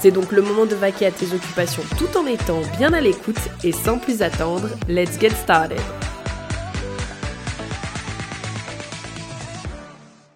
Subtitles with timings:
[0.00, 3.36] C'est donc le moment de vaquer à tes occupations tout en étant bien à l'écoute
[3.62, 5.78] et sans plus attendre, let's get started.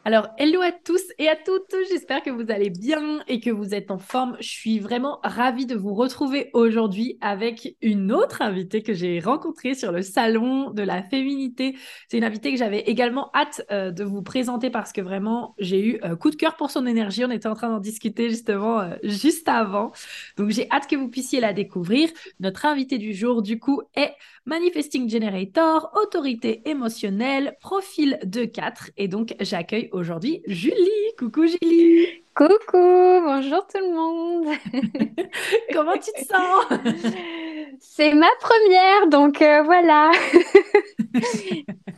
[0.06, 3.72] Alors, hello à tous et à toutes, j'espère que vous allez bien et que vous
[3.72, 4.36] êtes en forme.
[4.38, 9.74] Je suis vraiment ravie de vous retrouver aujourd'hui avec une autre invitée que j'ai rencontrée
[9.74, 11.74] sur le salon de la féminité.
[12.10, 15.82] C'est une invitée que j'avais également hâte euh, de vous présenter parce que vraiment, j'ai
[15.82, 17.24] eu euh, coup de cœur pour son énergie.
[17.24, 19.90] On était en train d'en discuter justement euh, juste avant.
[20.36, 22.10] Donc, j'ai hâte que vous puissiez la découvrir.
[22.40, 24.12] Notre invitée du jour, du coup, est
[24.46, 28.90] Manifesting Generator, autorité émotionnelle, profil 2-4.
[28.98, 30.76] Et donc, j'accueille aujourd'hui Julie.
[31.18, 32.06] Coucou Julie.
[32.34, 34.54] Coucou, bonjour tout le monde.
[35.72, 37.34] Comment tu te sens?
[37.80, 40.10] C'est ma première, donc euh, voilà.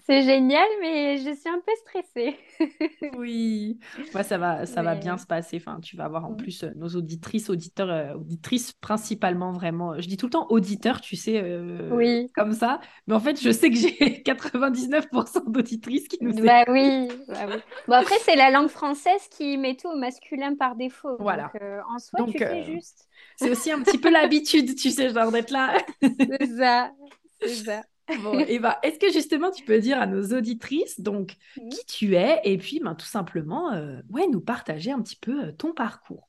[0.07, 2.39] C'est génial, mais je suis un peu stressée.
[3.19, 3.81] oui,
[4.15, 5.57] ouais, ça va, ça va bien se passer.
[5.57, 10.01] Enfin, tu vas voir en plus euh, nos auditrices, auditeurs, euh, auditrices principalement vraiment.
[10.01, 11.43] Je dis tout le temps auditeurs, tu sais,
[11.91, 12.31] oui.
[12.37, 12.81] comme ça.
[13.09, 13.91] Mais en fait, je sais que j'ai
[14.25, 16.35] 99% d'auditrices qui nous.
[16.35, 17.57] Bah oui, bah oui.
[17.89, 21.17] Bon après, c'est la langue française qui met tout au masculin par défaut.
[21.19, 21.51] Voilà.
[21.53, 23.06] Donc, en soi, tu fais juste.
[23.37, 25.77] C'est aussi un petit peu l'habitude, tu sais, genre d'être là.
[26.03, 26.93] c'est ça,
[27.41, 27.83] c'est ça.
[28.23, 32.41] Bon, Eva, est-ce que justement tu peux dire à nos auditrices donc qui tu es
[32.45, 36.29] et puis ben, tout simplement euh, ouais, nous partager un petit peu euh, ton parcours?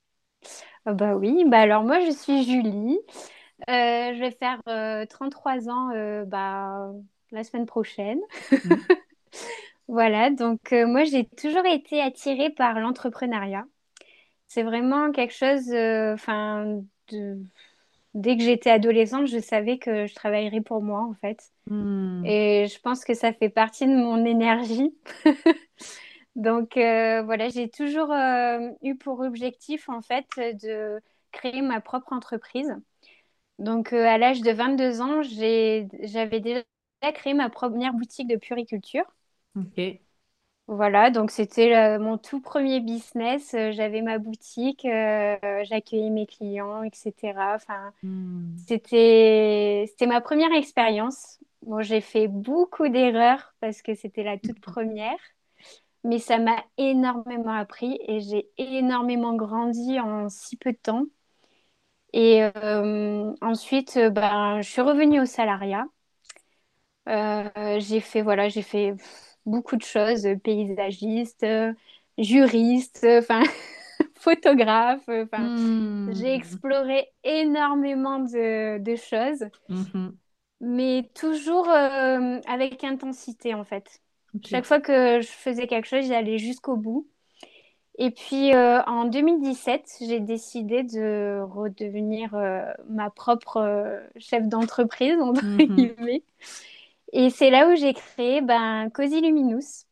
[0.85, 2.97] Ah Bah oui, bah alors moi je suis Julie.
[3.69, 4.59] Euh, je vais faire
[5.07, 6.91] 33 ans bah,
[7.31, 8.19] la semaine prochaine.
[8.51, 8.73] Mmh.
[9.87, 13.65] voilà, donc moi j'ai toujours été attirée par l'entrepreneuriat.
[14.47, 15.69] C'est vraiment quelque chose,
[16.13, 16.81] enfin,
[17.11, 17.37] de
[18.17, 21.51] dès que j'étais adolescente, je savais que je travaillerais pour moi, en fait.
[21.69, 22.25] Hmm.
[22.25, 24.95] Et je pense que ça fait partie de mon énergie.
[26.35, 30.99] Donc euh, voilà, j'ai toujours euh, eu pour objectif, en fait, de
[31.31, 32.75] créer ma propre entreprise.
[33.59, 36.63] Donc euh, à l'âge de 22 ans, j'avais déjà
[37.13, 39.05] créé ma première boutique de puriculture.
[39.55, 39.99] Ok.
[40.67, 43.53] Voilà, donc c'était mon tout premier business.
[43.53, 47.55] Euh, j'avais ma boutique, euh, j'accueillais mes clients, etc.
[47.55, 48.53] Enfin, hmm.
[48.67, 51.39] c'était c'était ma première expérience.
[51.61, 55.17] Bon, j'ai fait beaucoup d'erreurs parce que c'était la toute première,
[56.03, 61.05] mais ça m'a énormément appris et j'ai énormément grandi en si peu de temps.
[62.11, 65.85] Et euh, ensuite, ben, je suis revenue au salariat.
[67.05, 68.95] j'ai fait voilà, j'ai fait
[69.47, 71.45] beaucoup de choses, paysagiste,
[72.17, 73.41] juriste, enfin
[74.15, 75.07] photographe.
[75.07, 76.11] Hmm.
[76.13, 80.15] j'ai exploré énormément de, choses, mhm.
[80.61, 84.01] mais toujours euh, avec intensité en fait.
[84.45, 87.07] Chaque fois que je faisais quelque chose, j'allais jusqu'au bout.
[87.97, 95.43] Et puis euh, en 2017, j'ai décidé de redevenir euh, ma propre chef d'entreprise, entre
[95.43, 95.57] mhm.
[95.57, 96.23] guillemets.
[97.13, 99.85] Et c'est là où j'ai créé ben, Cozy Luminous.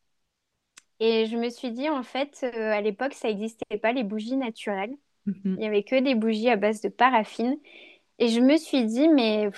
[0.99, 4.37] Et je me suis dit, en fait, euh, à l'époque, ça n'existait pas, les bougies
[4.37, 4.95] naturelles.
[5.25, 5.35] Mhm.
[5.43, 7.57] Il n'y avait que des bougies à base de paraffine.
[8.19, 9.49] Et je me suis dit, mais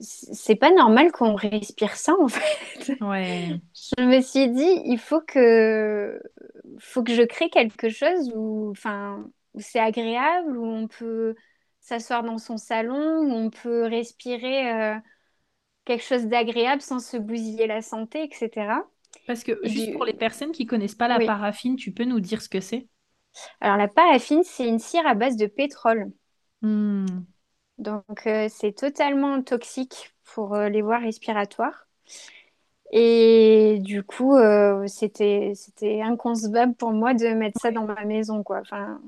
[0.00, 2.38] c'est pas normal qu'on respire ça, en fait.
[3.00, 3.60] Ouais.
[3.74, 6.20] Je me suis dit, il faut que,
[6.78, 8.72] faut que je crée quelque chose où,
[9.54, 11.34] où c'est agréable, où on peut
[11.80, 14.72] s'asseoir dans son salon, où on peut respirer.
[14.72, 14.94] Euh,
[15.88, 18.82] quelque chose d'agréable sans se bousiller la santé, etc.
[19.26, 22.42] Parce que juste pour les personnes qui connaissent pas la paraffine, tu peux nous dire
[22.42, 22.86] ce que c'est?
[23.60, 26.12] Alors la paraffine, c'est une cire à base de pétrole.
[26.60, 27.06] Hmm.
[27.78, 31.86] Donc euh, c'est totalement toxique pour euh, les voies respiratoires.
[32.90, 35.54] Et du coup, euh, c'était
[36.02, 38.60] inconcevable pour moi de mettre ça dans ma maison, quoi.
[38.60, 39.00] Enfin,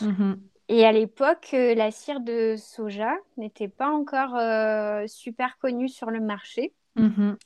[0.00, 0.40] mhm.
[0.72, 6.12] Et à l'époque, euh, la cire de soja n'était pas encore euh, super connue sur
[6.12, 6.72] le marché.
[6.94, 7.36] Mhm.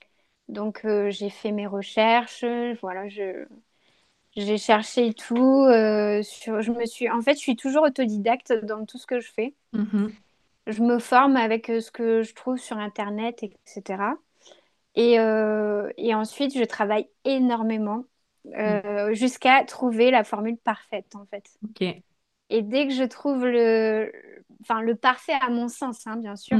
[0.51, 2.45] Donc, euh, j'ai fait mes recherches.
[2.83, 3.47] Voilà, je,
[4.37, 5.65] j'ai cherché tout.
[6.23, 9.33] sur, je me suis, en fait, je suis toujours autodidacte dans tout ce que je
[9.33, 9.55] fais.
[9.73, 10.13] Mhm.
[10.67, 14.03] Je me forme avec ce que je trouve sur Internet, etc.
[14.97, 18.05] Et, et ensuite, je travaille énormément
[18.45, 19.15] mhm.
[19.15, 21.49] jusqu'à trouver la formule parfaite, en fait.
[21.65, 22.03] Ok.
[22.51, 24.13] Et dès que je trouve le,
[24.63, 26.59] enfin, le parfait à mon sens, hein, bien sûr.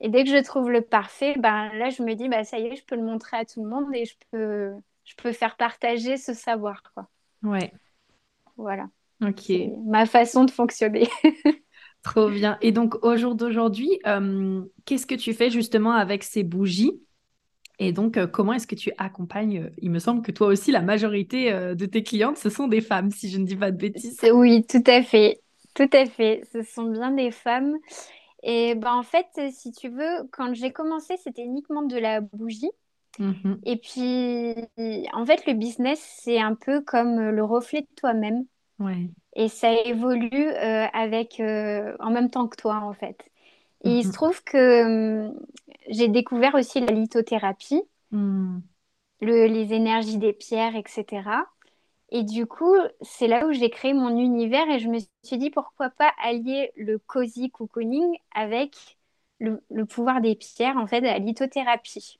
[0.00, 2.66] Et dès que je trouve le parfait, ben, là, je me dis, bah, ça y
[2.66, 4.72] est, je peux le montrer à tout le monde et je peux,
[5.04, 6.82] je peux faire partager ce savoir.
[6.94, 7.08] Quoi.
[7.42, 7.72] Ouais.
[8.56, 8.88] Voilà.
[9.22, 9.50] Ok.
[9.86, 11.08] Ma façon de fonctionner.
[12.02, 12.58] Trop bien.
[12.60, 17.00] Et donc, au jour d'aujourd'hui, euh, qu'est-ce que tu fais justement avec ces bougies?
[17.78, 19.58] Et donc, euh, comment est-ce que tu accompagnes?
[19.64, 22.68] euh, Il me semble que toi aussi, la majorité euh, de tes clientes, ce sont
[22.68, 24.20] des femmes, si je ne dis pas de bêtises.
[24.32, 25.40] Oui, tout à fait.
[25.74, 26.42] Tout à fait.
[26.52, 27.76] Ce sont bien des femmes.
[28.42, 32.70] Et ben, en fait, si tu veux, quand j'ai commencé, c'était uniquement de la bougie.
[33.18, 33.66] Mhm.
[33.66, 34.54] Et puis,
[35.14, 38.46] en fait, le business, c'est un peu comme le reflet de toi-même.
[38.78, 39.10] Ouais.
[39.34, 43.18] Et ça évolue euh, avec, euh, en même temps que toi, en fait.
[43.84, 44.12] Et il se Mhm.
[44.12, 45.40] trouve que hum,
[45.88, 47.82] j'ai découvert aussi la lithothérapie,
[49.20, 51.46] le- les énergies des pierres, etc.
[52.10, 55.50] Et du coup, c'est là où j'ai créé mon univers et je me suis dit
[55.50, 58.74] pourquoi pas allier le cozy cocooning avec
[59.40, 62.18] le, le pouvoir des pierres, en fait, la lithothérapie.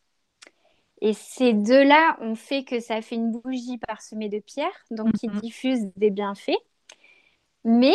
[1.00, 5.28] Et ces deux-là ont fait que ça fait une bougie parsemée de pierres, donc qui
[5.28, 5.40] Mhm.
[5.42, 6.56] diffuse des bienfaits.
[7.64, 7.94] Mais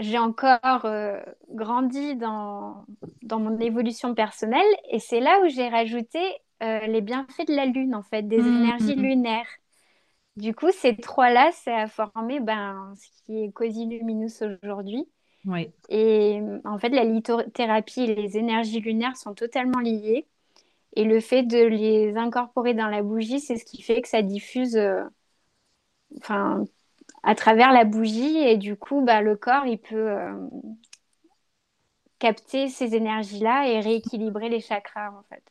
[0.00, 1.20] j'ai encore euh,
[1.50, 2.86] grandi dans,
[3.22, 6.18] dans mon évolution personnelle et c'est là où j'ai rajouté
[6.62, 8.96] euh, les bienfaits de la lune, en fait, des énergies Mhm.
[8.96, 9.46] lunaires.
[10.36, 15.06] Du coup, ces trois-là, ça a formé ben, ce qui est Cozy Luminous aujourd'hui.
[15.44, 15.72] Ouais.
[15.90, 20.26] Et en fait, la lithothérapie et les énergies lunaires sont totalement liées.
[20.96, 24.22] Et le fait de les incorporer dans la bougie, c'est ce qui fait que ça
[24.22, 25.04] diffuse euh,
[26.20, 26.64] enfin,
[27.24, 28.38] à travers la bougie.
[28.38, 30.32] Et du coup, bah, le corps, il peut euh,
[32.18, 35.44] capter ces énergies-là et rééquilibrer les chakras, en fait.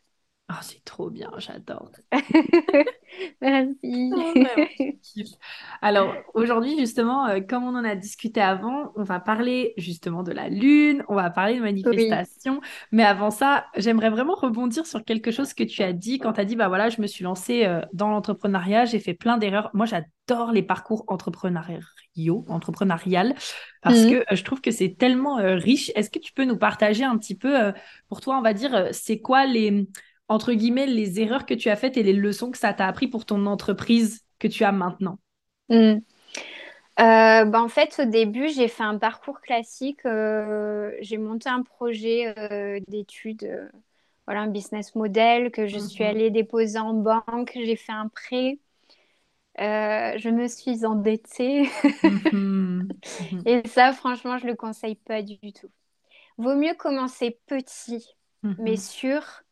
[0.49, 1.91] Oh, c'est trop bien, j'adore.
[3.41, 4.15] Merci.
[4.15, 4.67] Oh.
[5.81, 10.31] Alors aujourd'hui justement, euh, comme on en a discuté avant, on va parler justement de
[10.31, 12.25] la lune, on va parler de Oui.
[12.25, 12.61] manifestation,
[12.91, 16.41] mais avant ça, j'aimerais vraiment rebondir sur quelque chose que tu as dit quand tu
[16.41, 19.69] as dit, bah voilà, je me suis lancée euh, dans l'entrepreneuriat, j'ai fait plein d'erreurs.
[19.73, 23.35] Moi, j'adore les parcours entrepreneuriaux, entrepreneurial,
[23.81, 24.23] parce que Mhm.
[24.31, 25.91] euh, je trouve que c'est tellement riche.
[25.95, 27.73] Est-ce que tu peux nous partager un petit peu,
[28.09, 29.87] pour toi, on va dire, c'est quoi les
[30.29, 33.07] entre guillemets, les erreurs que tu as faites et les leçons que ça t'a appris
[33.07, 35.19] pour ton entreprise que tu as maintenant?
[36.99, 40.05] Euh, bah, en fait, au début, j'ai fait un parcours classique.
[40.05, 43.69] euh, j'ai monté un projet euh, d'études,
[44.27, 47.51] voilà, un business model que je suis Mhm, allée déposer en banque.
[47.55, 48.59] J'ai fait un prêt.
[49.57, 51.69] je me suis endettée.
[52.01, 52.97] mhm,
[53.45, 55.69] Et ça, franchement, je le conseille pas du tout.
[56.37, 58.15] Vaut mieux commencer petit,
[58.59, 58.77] mais mhm.
[58.77, 59.42] sûr,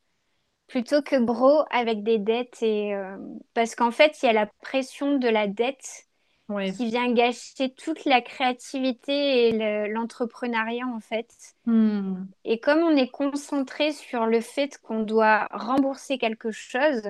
[0.72, 2.62] plutôt que gros avec des dettes.
[2.64, 3.18] Et, euh,
[3.54, 6.08] Parce qu'en fait, il y a la pression de la dette
[6.50, 6.74] Ouais.
[6.74, 11.30] qui vient gâcher toute la créativité et le- l'entrepreneuriat, en fait.
[11.66, 17.04] Hmm, Et comme on est concentré sur le fait qu'on doit rembourser quelque chose,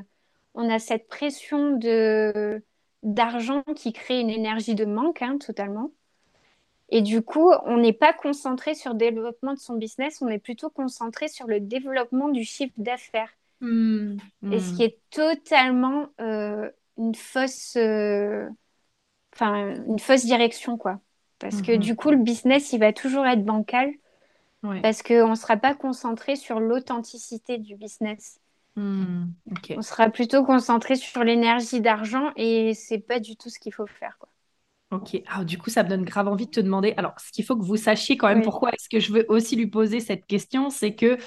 [0.54, 2.64] on a cette pression de
[3.04, 5.92] d'argent qui crée une énergie de manque, hein, totalement.
[6.90, 10.40] Et du coup, on n'est pas concentré sur le développement de son business, on est
[10.40, 13.32] plutôt concentré sur le développement du chiffre d'affaires.
[13.62, 14.18] Hmm,
[14.50, 18.48] Et ce qui est totalement euh, une fausse, euh,
[19.36, 21.00] enfin, une fausse direction, quoi.
[21.40, 21.80] Parce que mhm.
[21.80, 23.92] du coup, le business, il va toujours être bancal
[24.64, 24.82] Ouais.
[24.82, 28.40] parce qu'on ne sera pas concentré sur l'authenticité du business.
[28.76, 29.34] Hmm,
[29.76, 33.88] On sera plutôt concentré sur l'énergie d'argent et c'est pas du tout ce qu'il faut
[33.88, 34.30] faire, quoi.
[34.92, 35.22] Ok.
[35.28, 36.94] Ah, du coup, ça me donne grave envie de te demander.
[36.98, 38.44] Alors, ce qu'il faut que vous sachiez quand même, Oui.
[38.44, 41.18] pourquoi est-ce que je veux aussi lui poser cette question, c'est que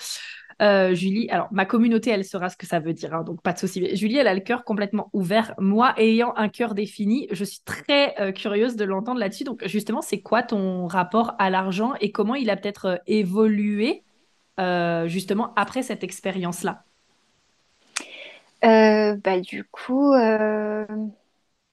[0.62, 3.52] euh, Julie, alors ma communauté, elle saura ce que ça veut dire, hein, donc pas
[3.52, 3.96] de souci.
[3.96, 5.54] Julie, elle a le cœur complètement ouvert.
[5.58, 9.44] Moi, ayant un cœur défini, je suis très euh, curieuse de l'entendre là-dessus.
[9.44, 14.02] Donc, justement, c'est quoi ton rapport à l'argent et comment il a peut-être euh, évolué
[15.06, 16.84] justement après cette expérience-là?
[18.62, 20.14] Bah, du coup,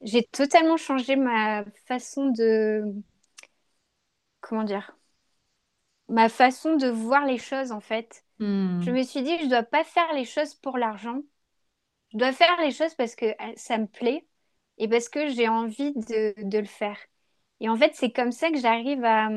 [0.01, 2.83] j'ai totalement changé ma façon de,
[4.39, 4.97] comment dire,
[6.09, 8.25] ma façon de voir les choses en fait.
[8.79, 11.21] Je Hmm, me suis dit, je dois pas faire les choses pour l'argent.
[12.13, 14.27] Je dois faire les choses parce que euh, ça me plaît
[14.79, 16.97] et parce que j'ai envie de, de le faire.
[17.61, 19.29] Et en fait, c'est comme ça que j'arrive à,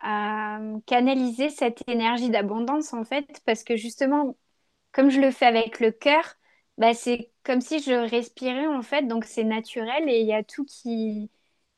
[0.00, 4.36] à canaliser cette énergie d'abondance en fait, parce que justement,
[4.92, 6.24] comme je le fais avec le cœur,
[6.78, 10.44] bah, c'est comme si je respirais en fait, donc c'est naturel et il y a
[10.44, 11.30] tout qui...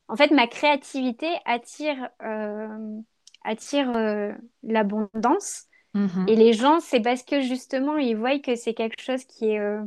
[0.09, 3.01] En fait, ma créativité attire, euh,
[3.45, 4.33] attire euh,
[4.65, 5.67] l'abondance
[6.27, 9.47] et mhm, les gens, c'est parce que justement, ils voient que c'est quelque chose qui
[9.51, 9.83] est euh,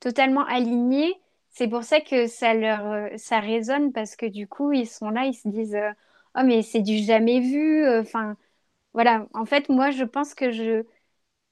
[0.00, 1.14] totalement aligné.
[1.50, 5.26] c'est pour ça que ça leur ça résonne parce que du coup ils sont là,
[5.26, 5.76] ils se disent
[6.36, 7.88] oh mais c'est du jamais vu.
[8.00, 8.36] Enfin
[8.94, 10.84] voilà, en fait moi je pense que je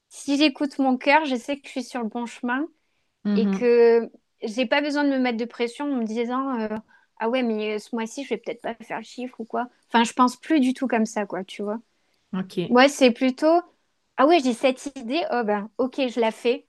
[0.09, 2.67] si j'écoute mon cœur, je sais que je suis sur le bon chemin
[3.35, 3.51] et Mhm.
[3.51, 4.11] que
[4.43, 6.77] j'ai pas besoin de me mettre de pression en me disant euh,
[7.19, 9.69] ah ouais mais ce mois-ci je vais peut-être pas faire le chiffre ou quoi.
[9.89, 11.81] Enfin je pense plus du tout comme ça quoi, tu vois.
[12.33, 12.59] Ok.
[12.69, 13.63] Moi c'est plutôt
[14.17, 16.67] ah ouais j'ai cette idée, oh ben ok je la fais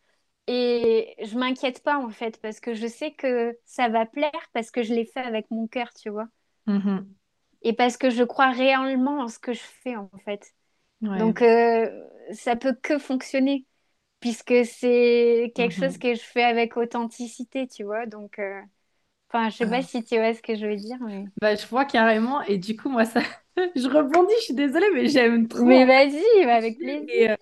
[0.48, 4.72] et je m'inquiète pas en fait parce que je sais que ça va plaire parce
[4.72, 6.28] que je l'ai fait avec mon cœur, tu vois.
[6.68, 7.16] Mhm.
[7.62, 10.54] Et parce que je crois réellement en ce que je fais en fait.
[11.02, 11.36] Ouais.
[11.36, 11.90] Donc euh,
[12.34, 13.68] ça peut que fonctionner
[14.22, 16.00] puisque c'est quelque chose Mhm.
[16.00, 18.06] que je fais avec authenticité, tu vois.
[18.08, 18.62] Donc, euh,
[19.30, 21.26] enfin, je sais pas si tu vois ce que je veux dire, mais...
[21.42, 22.42] Bah, je vois carrément.
[22.44, 23.22] Et du coup, moi, ça...
[23.75, 25.65] je rebondis, je suis désolée, mais j'aime trop.
[25.65, 27.07] Mais vas-y, avec plaisir.
[27.10, 27.36] Et, euh,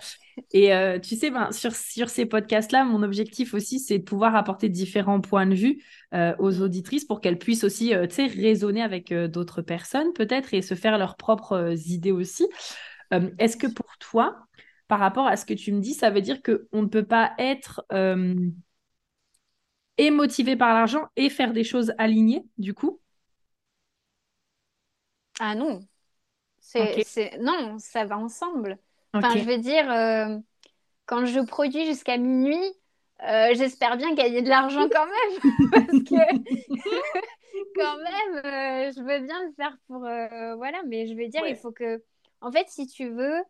[0.54, 4.36] et, euh, tu sais, ben, sur, sur ces podcasts-là, mon objectif aussi, c'est de pouvoir
[4.36, 8.82] apporter différents points de vue euh, aux auditrices pour qu'elles puissent aussi, tu sais, raisonner
[8.82, 12.48] avec d'autres personnes peut-être et se faire leurs propres idées aussi.
[13.40, 14.38] Est-ce que pour toi,
[14.88, 17.34] par rapport à ce que tu me dis, ça veut dire qu'on ne peut pas
[17.38, 17.84] être
[19.98, 23.00] et motivé par l'argent et faire des choses alignées, du coup?
[25.40, 25.88] Ah non,
[27.40, 28.78] Non, ça va ensemble.
[29.14, 30.38] Enfin, je veux dire, euh,
[31.06, 32.74] quand je produis jusqu'à minuit,
[33.24, 36.16] euh, j'espère bien gagner de l'argent quand même, parce que
[37.76, 40.00] quand même, euh, je veux bien le faire pour...
[40.00, 42.02] voilà, mais je veux dire, il faut que...
[42.40, 43.42] En fait, si tu veux,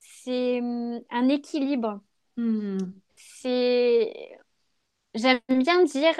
[0.00, 2.00] c'est hum, un équilibre.
[2.36, 2.78] Hmm.
[3.14, 4.12] C'est...
[5.14, 6.14] J'aime bien dire,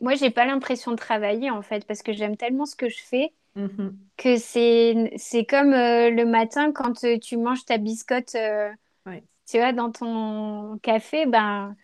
[0.00, 3.02] moi, j'ai pas l'impression de travailler en fait, parce que j'aime tellement ce que je
[3.02, 4.10] fais Mhm.
[4.16, 8.70] que c'est comme euh, le matin quand euh, tu manges ta biscotte, euh,
[9.06, 9.22] Ouais.
[9.46, 11.76] tu vois, dans ton café, ben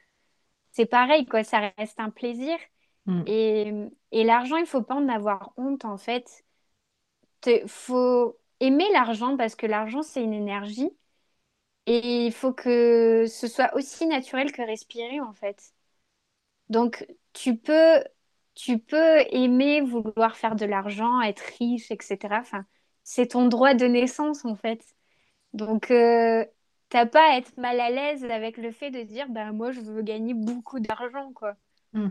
[0.73, 2.57] c'est pareil quoi, ça reste un plaisir.
[3.07, 3.27] Hmm.
[3.27, 3.73] Et,
[4.13, 6.45] et l'argent, il faut pas en avoir honte en fait.
[7.47, 10.91] Il faut aimer l'argent parce que l'argent, c'est une énergie.
[11.87, 15.73] Et il faut que ce soit aussi naturel que respirer en fait.
[16.69, 18.03] Donc, tu peux,
[18.57, 22.41] tu peux aimer vouloir faire de l'argent, être riche, etc.
[22.41, 22.67] Enfin,
[23.05, 24.85] c'est ton droit de naissance, en fait.
[25.55, 26.45] Donc, euh,
[26.91, 29.81] t'as pas à être mal à l'aise avec le fait de dire, bah, moi, je
[29.81, 31.57] veux gagner beaucoup d'argent, quoi.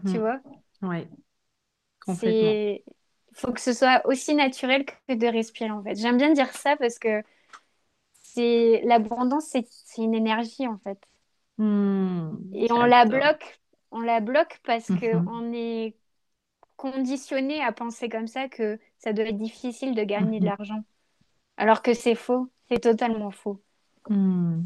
[0.06, 0.20] Tu Mhm.
[0.20, 0.42] vois?
[0.82, 1.10] Ouais,
[2.00, 2.58] complètement.
[2.58, 2.84] C'est,
[3.32, 5.96] il faut que ce soit aussi naturel que de respirer, en fait.
[5.96, 7.24] J'aime bien dire ça parce que
[8.24, 11.00] c'est, l'abondance, c'est, c'est une énergie, en fait.
[11.58, 12.38] Hmm.
[12.54, 13.60] Et on la bloque,
[13.92, 15.28] on la bloque parce que Mhm.
[15.28, 15.96] on est
[16.78, 20.48] conditionné à penser comme ça que ça doit être difficile de gagner de Mhm.
[20.48, 20.84] l'argent.
[21.58, 23.62] Alors que c'est faux, c'est totalement faux.
[24.08, 24.62] Hmm.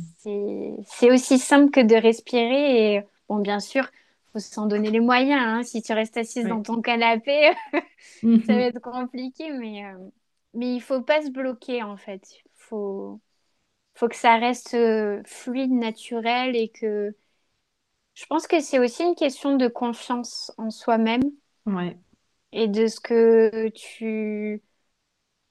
[0.85, 3.87] C'est aussi simple que de respirer et bon, bien sûr,
[4.33, 5.41] faut s'en donner les moyens.
[5.41, 5.63] hein.
[5.63, 7.51] Si tu restes assise dans ton canapé,
[8.43, 8.67] ça va Mhm.
[8.67, 9.97] être compliqué, mais euh,
[10.53, 12.23] mais il faut pas se bloquer en fait.
[12.55, 13.21] Faut
[13.95, 17.15] faut que ça reste euh, fluide, naturel et que
[18.13, 21.23] je pense que c'est aussi une question de confiance en soi-même
[21.75, 21.97] Ouais.
[22.51, 24.63] et de ce que tu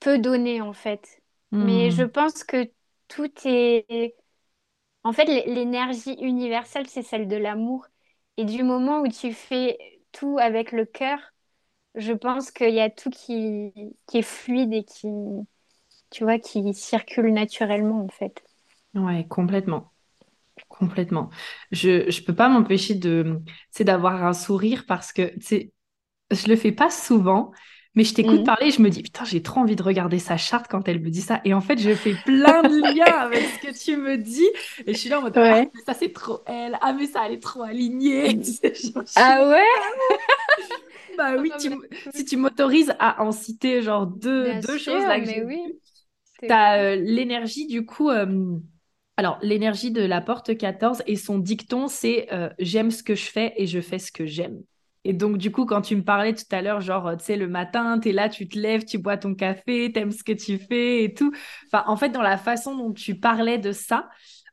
[0.00, 1.22] peux donner en fait.
[1.60, 2.04] Mais je Hmm.
[2.04, 2.70] pense que
[3.08, 4.16] tout est...
[5.04, 7.86] En fait, l'énergie universelle, c'est celle de l'amour.
[8.36, 9.78] Et du moment où tu fais
[10.12, 11.20] tout avec le cœur,
[11.96, 13.72] je pense qu'il y a tout qui,
[14.06, 15.08] qui est fluide et qui,
[16.10, 18.42] tu vois, qui circule naturellement en fait.
[18.94, 19.92] Ouais, complètement.
[20.68, 21.30] Complètement.
[21.72, 23.40] Je je peux pas m'empêcher de
[23.80, 25.72] d'avoir un sourire parce que tu sais
[26.30, 27.52] je le fais pas souvent
[27.94, 28.44] mais je t'écoute Mhm.
[28.44, 31.00] parler et je me dis putain j'ai trop envie de regarder sa charte quand elle
[31.00, 33.96] me dit ça et en fait je fais plein de liens avec ce que tu
[33.96, 34.48] me dis
[34.86, 37.26] et je suis là en mode ah mais ça c'est trop elle ah mais ça
[37.26, 38.60] elle est trop alignée Tu
[39.14, 39.64] Ah ouais?
[41.16, 41.70] bah oui tu
[42.10, 45.78] si tu m'autorises à en citer genre deux bien deux choses là que mais oui,
[46.40, 46.46] fou.
[46.50, 48.10] euh, l'énergie du coup.
[48.10, 48.58] euh,
[49.16, 53.24] alors, l'énergie de la porte 14 et son dicton, c'est euh, j'aime ce que je
[53.30, 54.62] fais et je fais ce que j'aime.
[55.04, 57.48] Et donc, du coup, quand tu me parlais tout à l'heure, genre, tu sais, le
[57.48, 60.58] matin, tu es là, tu te lèves, tu bois ton café, t'aimes ce que tu
[60.58, 61.32] fais et tout.
[61.66, 64.08] Enfin, en fait, dans la façon dont tu parlais de ça,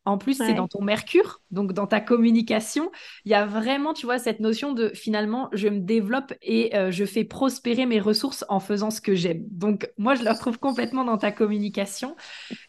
[0.05, 2.91] en plus, c'est dans ton mercure, donc dans ta communication,
[3.25, 6.91] il y a vraiment, tu vois, cette notion de finalement, je me développe et euh,
[6.91, 9.43] je fais prospérer mes ressources en faisant ce que j'aime.
[9.49, 12.15] Donc, moi, je le retrouve complètement dans ta communication.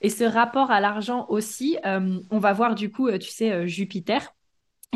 [0.01, 3.69] Et ce rapport à l'argent aussi, euh, on va voir du coup, euh, tu sais,
[3.69, 4.36] Jupiter.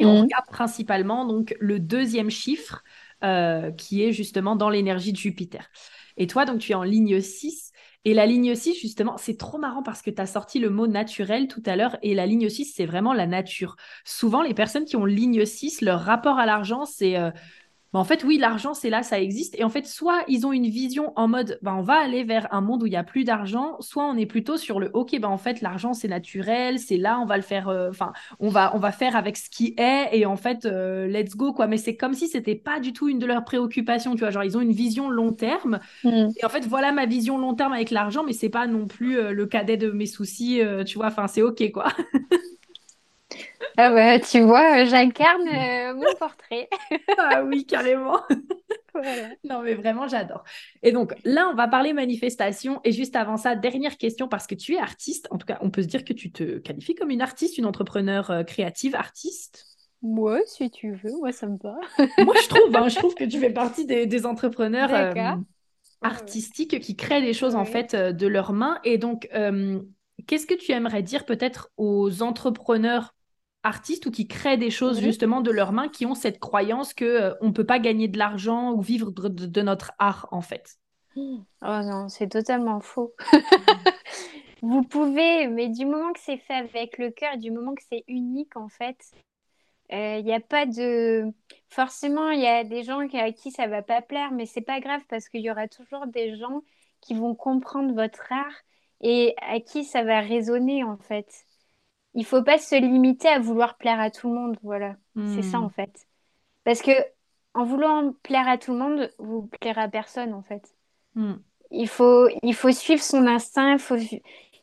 [0.01, 0.21] Et on Mhm.
[0.21, 2.83] regarde principalement donc le deuxième chiffre
[3.25, 5.69] euh, qui est justement dans l'énergie de Jupiter.
[6.17, 7.73] Et toi, donc tu es en ligne 6.
[8.07, 10.87] Et la ligne 6, justement, c'est trop marrant parce que tu as sorti le mot
[10.87, 11.99] naturel tout à l'heure.
[12.03, 13.77] Et la ligne 6, c'est vraiment la nature.
[14.07, 17.31] Souvent, les personnes qui ont ligne 6, leur rapport à l'argent, c'est euh,
[17.93, 19.59] bah, en fait, oui, l'argent, c'est là, ça existe.
[19.59, 22.47] Et en fait, soit ils ont une vision en mode, bah, on va aller vers
[22.55, 25.19] un monde où il n'y a plus d'argent, soit on est plutôt sur le, ok,
[25.19, 28.49] bah, en fait, l'argent, c'est naturel, c'est là, on va le faire, euh, enfin, on,
[28.49, 31.67] va, on va faire avec ce qui est, et en fait, euh, let's go, quoi.
[31.67, 34.31] Mais c'est comme si c'était pas du tout une de leurs préoccupations, tu vois.
[34.31, 35.81] Genre, ils ont une vision long terme.
[36.05, 36.29] Mm.
[36.41, 39.19] Et en fait, voilà ma vision long terme avec l'argent, mais c'est pas non plus
[39.19, 41.09] euh, le cadet de mes soucis, tu vois.
[41.09, 41.89] Enfin, c'est ok, quoi.
[43.77, 46.69] Ah bah, tu vois, j'incarne euh, mon portrait.
[47.19, 48.21] ah oui, carrément.
[49.49, 50.43] Non, mais vraiment, j'adore.
[50.83, 52.81] Et donc là, on va parler manifestation.
[52.83, 55.29] Et juste avant ça, dernière question, parce que tu es artiste.
[55.31, 57.67] En tout cas, on peut se dire que tu te qualifies comme une artiste, une
[57.67, 59.65] entrepreneur euh, créative, artiste.
[60.03, 61.77] Moi, si tu veux, moi, ça me va.
[62.25, 65.37] moi, je trouve, hein, je trouve que tu fais partie des, entrepreneurs euh,
[66.03, 68.81] artistiques qui créent des choses, en fait, de leurs mains.
[68.85, 69.29] Et donc,
[70.27, 73.15] qu'est-ce que tu aimerais dire peut-être aux entrepreneurs
[73.63, 75.05] artistes ou qui créent des choses mhm.
[75.05, 78.19] justement de leurs mains qui ont cette croyance que euh, on peut pas gagner de
[78.19, 80.77] l'argent ou vivre de, notre art en fait.
[81.17, 83.15] Oh non, c'est totalement faux.
[84.63, 88.05] Vous pouvez, mais du moment que c'est fait avec le cœur, du moment que c'est
[88.09, 88.97] unique en fait,
[89.91, 91.33] il euh, n'y a pas de.
[91.69, 94.81] Forcément, il y a des gens à qui ça va pas plaire, mais c'est pas
[94.81, 96.63] grave parce qu'il y aura toujours des gens
[97.01, 98.55] qui vont comprendre votre art
[99.01, 101.47] et à qui ça va résonner en fait
[102.15, 104.57] il faut pas se limiter à vouloir plaire à tout le monde.
[104.63, 105.65] Voilà, c'est ça hmm.
[105.65, 106.07] en fait.
[106.65, 106.93] Parce que
[107.55, 110.77] en voulant plaire à tout le monde, vous plairez à personne en fait.
[111.15, 111.35] Hmm.
[111.71, 113.97] Il, faut, il faut suivre son instinct, il faut,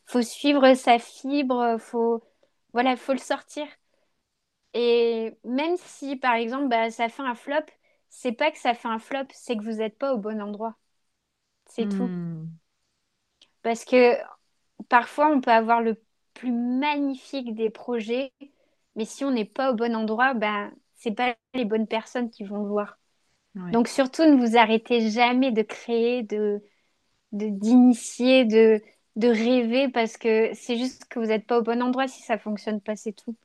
[0.06, 2.24] faut suivre sa fibre, faut,
[2.74, 3.66] voilà, faut le sortir.
[4.74, 7.66] Et même si par exemple bah, ça fait un flop,
[8.10, 10.75] c'est pas que ça fait un flop, c'est que vous n'êtes pas au bon endroit.
[11.66, 12.08] C'est tout.
[12.08, 12.48] Hmm.
[13.63, 14.16] Parce que
[14.88, 16.01] parfois on peut avoir le
[16.38, 18.32] plus magnifique des projets,
[18.96, 22.44] mais si on n'est pas au bon endroit, ben, c'est pas les bonnes personnes qui
[22.44, 23.00] vont le voir.
[23.56, 26.62] Donc surtout, ne vous arrêtez jamais de créer, de
[27.34, 28.82] d'initier, de,
[29.17, 32.38] de, rêver, parce que c'est juste que vous n'êtes pas au bon endroit si ça
[32.38, 33.35] fonctionne pas, c'est tout.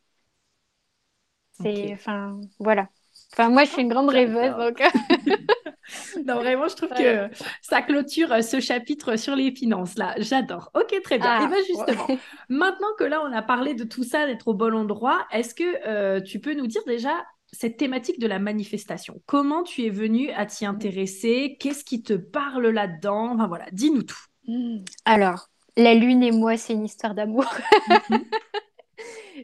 [1.52, 2.88] C'est, enfin, voilà.
[3.32, 4.82] Enfin, moi, je suis une grande rêveuse, donc.
[6.26, 7.28] non, vraiment, je trouve que
[7.62, 10.14] ça clôture euh, ce chapitre sur les finances, là.
[10.18, 10.70] J'adore.
[10.74, 11.40] Ok, très bien.
[11.40, 12.18] et eh bien, ah, justement,
[12.50, 15.64] maintenant que là, on a parlé de tout ça, d'être au bon endroit, est-ce que
[15.86, 19.22] euh, tu peux nous dire déjà cette thématique de la manifestation?
[19.26, 21.56] Comment tu es venu à t'y intéresser?
[21.58, 23.34] Qu'est-ce qui te parle là-dedans?
[23.34, 24.24] Enfin, voilà, dis-nous tout.
[24.46, 24.80] Hmm.
[25.06, 27.46] Alors, la lune et moi, c'est une histoire d'amour.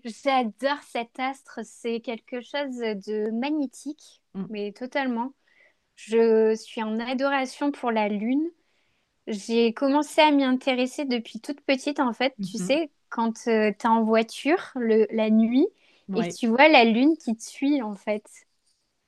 [0.05, 4.45] J'adore cet astre, c'est quelque chose de magnétique, mm.
[4.51, 5.33] mais totalement.
[5.97, 8.49] Je suis en adoration pour la lune.
[9.27, 12.35] J'ai commencé à m'y intéresser depuis toute petite, en fait.
[12.37, 12.67] Tu mhm.
[12.67, 15.67] sais, quand euh, tu es en voiture la nuit
[16.17, 18.25] et tu vois la lune qui te suit, en fait.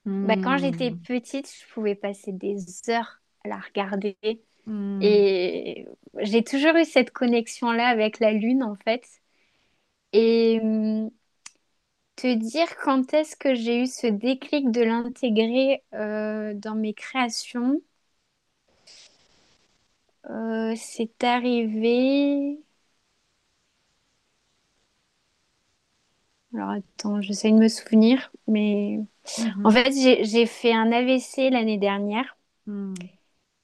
[0.05, 1.01] Bah, quand j'étais hmm.
[1.03, 2.57] petite, je pouvais passer des
[2.89, 4.17] heures à la regarder.
[4.67, 4.99] Hmm.
[5.03, 5.87] Et
[6.19, 9.05] j'ai toujours eu cette connexion-là avec la lune, en fait.
[10.13, 11.11] Et hum,
[12.21, 17.81] te dire quand est-ce que j'ai eu ce déclic de l'intégrer euh, dans mes créations.
[20.29, 22.59] Euh, c'est arrivé.
[26.53, 28.99] Alors attends, j'essaie de me souvenir, mais
[29.39, 29.67] mhm.
[29.67, 32.95] en fait j'ai fait un AVC l'année dernière hmm.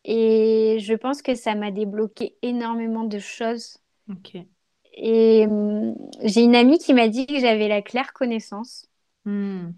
[0.04, 3.78] et je pense que ça m'a débloqué énormément de choses.
[4.96, 8.88] Et hum, j'ai une amie qui m'a dit que j'avais la claire connaissance.
[9.24, 9.70] Hmm.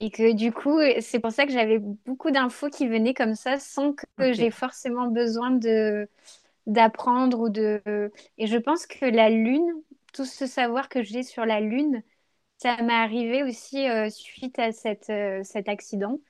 [0.00, 3.58] Et que du coup, c'est pour ça que j'avais beaucoup d'infos qui venaient comme ça
[3.58, 6.08] sans que j'ai forcément besoin de
[6.66, 7.82] d'apprendre ou de
[8.38, 9.66] et je pense que la lune
[10.12, 12.02] tout ce savoir que j'ai sur la lune
[12.58, 16.20] ça m'est arrivé aussi euh, suite à cette, euh, cet accident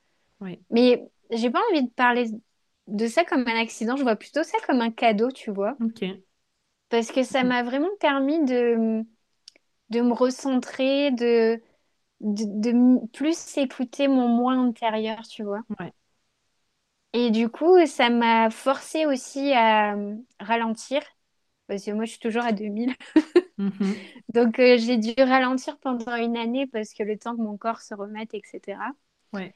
[0.41, 0.59] oui.
[0.71, 2.31] mais j'ai pas envie de parler
[2.87, 6.23] de ça comme un accident je vois plutôt ça comme un cadeau tu vois ok
[6.93, 9.03] parce que ça m'a vraiment permis de,
[9.89, 11.59] de me recentrer, de,
[12.21, 15.63] de, plus écouter mon moi intérieur, tu vois.
[17.15, 19.97] Et du coup, ça m'a forcé aussi à
[20.39, 21.01] ralentir,
[21.67, 22.95] parce que moi, je suis toujours à 2000.
[23.59, 24.13] Mhm.
[24.29, 27.81] Donc, euh, j'ai dû ralentir pendant une année parce que le temps que mon corps
[27.81, 28.93] se remette, etc.
[29.33, 29.55] Ouais.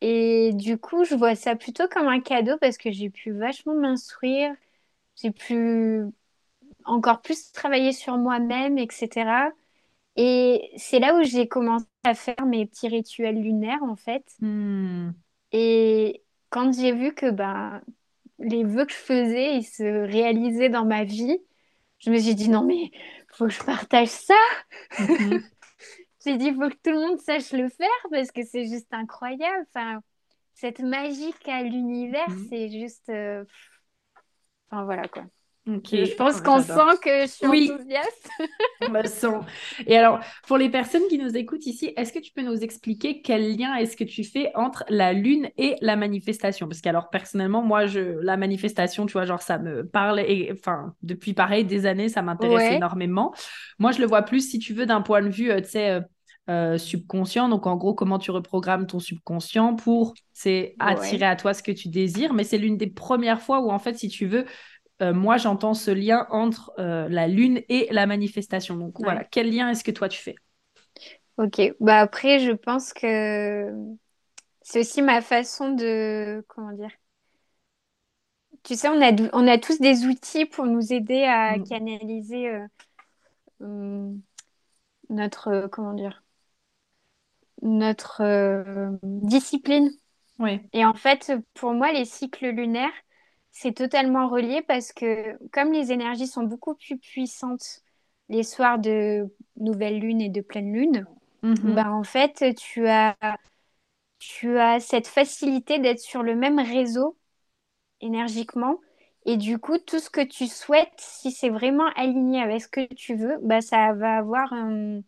[0.00, 3.74] Et du coup, je vois ça plutôt comme un cadeau parce que j'ai pu vachement
[3.74, 4.54] m'instruire,
[5.16, 6.04] j'ai pu
[6.84, 9.50] encore plus travailler sur moi-même, etc.
[10.16, 14.24] Et c'est là où j'ai commencé à faire mes petits rituels lunaires, en fait.
[14.40, 15.10] Hmm.
[15.52, 17.80] Et quand j'ai vu que ben,
[18.38, 21.38] les vœux que je faisais, ils se réalisaient dans ma vie,
[21.98, 22.90] je me suis dit, non, mais
[23.32, 24.34] faut que je partage ça.
[24.98, 25.42] Mhm.
[26.24, 28.92] j'ai dit, il faut que tout le monde sache le faire parce que c'est juste
[28.92, 29.66] incroyable.
[29.74, 30.00] Enfin,
[30.54, 32.46] cette magie qu'a l'univers, mhm.
[32.48, 33.08] c'est juste.
[33.08, 33.44] Euh,
[34.70, 35.24] enfin, voilà quoi.
[35.64, 37.70] Je pense qu'on sent que je suis oui.
[37.72, 38.28] enthousiaste.
[38.90, 39.46] On sent.
[39.86, 43.22] Et alors, pour les personnes qui nous écoutent ici, est-ce que tu peux nous expliquer
[43.22, 46.66] quel lien est-ce que tu fais entre la lune et la manifestation?
[46.66, 50.94] Parce qu'alors, personnellement, moi, je, la manifestation, tu vois, genre, ça me parle, et enfin,
[51.02, 53.32] depuis pareil, des années, ça m'intéresse énormément.
[53.78, 55.90] Moi, je le vois plus, si tu veux, d'un point de vue, euh, tu sais,
[55.90, 56.00] euh,
[56.50, 57.48] euh, subconscient.
[57.48, 61.70] Donc, en gros, comment tu reprogrammes ton subconscient pour c'est attirer à toi ce que
[61.70, 62.34] tu désires.
[62.34, 64.44] Mais c'est l'une des premières fois où, en fait, si tu veux,
[65.02, 68.76] euh, moi, j'entends ce lien entre euh, la lune et la manifestation.
[68.76, 70.36] Donc, voilà, quel lien est-ce que toi, tu fais?
[71.38, 73.70] Ok, bah après, je pense que
[74.60, 76.90] c'est aussi ma façon de, comment dire,
[78.62, 81.64] tu sais, on a, on a tous des outils pour nous aider à mm.
[81.64, 82.50] canaliser
[83.60, 84.20] hum,
[85.08, 86.22] notre, comment dire,
[87.62, 89.90] notre euh, discipline.
[90.38, 90.60] Oui.
[90.72, 92.92] Et en fait, pour moi, les cycles lunaires,
[93.52, 97.82] c'est totalement relié parce que comme les énergies sont beaucoup plus puissantes
[98.28, 101.06] les soirs de nouvelle lune et de pleine lune,
[101.42, 101.74] mhm.
[101.74, 103.16] ben, en fait, tu as,
[104.18, 107.16] tu as cette facilité d'être sur le même réseau
[108.00, 108.78] énergiquement.
[109.24, 112.92] Et du coup, tout ce que tu souhaites, si c'est vraiment aligné avec ce que
[112.94, 115.00] tu veux, ben, ça va avoir un,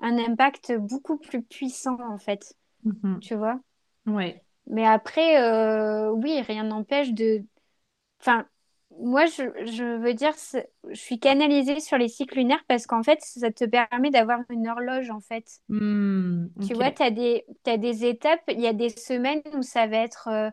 [0.00, 2.54] un impact beaucoup plus puissant, en fait.
[2.84, 3.18] Mhm.
[3.20, 3.58] Tu vois?
[4.06, 4.42] Ouais.
[4.66, 7.42] Mais après, euh, oui, rien n'empêche de.
[8.20, 8.46] Enfin,
[9.00, 10.32] moi, je, je veux dire,
[10.88, 14.68] je suis canalisée sur les cycles lunaires parce qu'en fait, ça te permet d'avoir une
[14.68, 15.60] horloge, en fait.
[15.68, 18.42] Hmm, tu vois, tu as des, as des étapes.
[18.48, 20.50] Il y a des semaines où ça va être euh,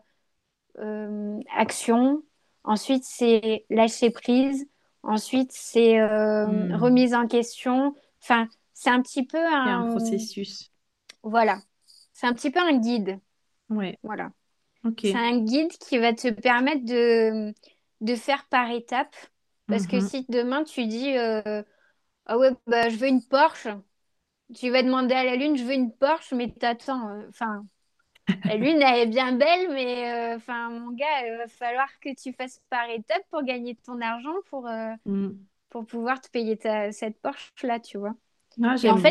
[0.78, 2.22] euh, action.
[2.64, 4.68] Ensuite, c'est lâcher prise.
[5.02, 6.74] Ensuite, c'est hmm.
[6.74, 7.94] remise en question.
[8.22, 9.86] Enfin, c'est un petit peu un...
[9.86, 10.70] un processus.
[11.22, 11.58] Voilà.
[12.12, 13.18] C'est un petit peu un guide.
[13.70, 13.96] Oui.
[14.02, 14.30] Voilà.
[15.00, 17.52] C'est un guide qui va te permettre de,
[18.00, 19.16] de faire par étapes.
[19.66, 20.08] Parce que mhm.
[20.08, 21.62] si demain tu dis euh,
[22.26, 23.68] Ah ouais, bah, je veux une Porsche,
[24.54, 27.08] tu vas demander à la Lune Je veux une Porsche, mais t'attends.
[27.08, 27.64] Euh, enfin,
[28.44, 30.38] la Lune, elle est bien belle, mais euh,
[30.70, 34.68] mon gars, il va falloir que tu fasses par étapes pour gagner ton argent pour,
[35.04, 35.30] mm.
[35.70, 38.14] pour pouvoir te payer ta, cette Porsche-là, tu vois.
[38.62, 39.10] Ah, en fait,